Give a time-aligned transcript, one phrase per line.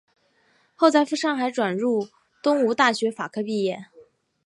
[0.75, 2.07] 后在赴上海转入
[2.41, 3.85] 东吴大学法科毕业。